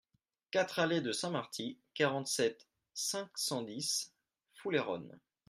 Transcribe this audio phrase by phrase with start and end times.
[0.49, 4.11] quatre allée de Saint-Marty, quarante-sept, cinq cent dix,
[4.55, 5.19] Foulayronnes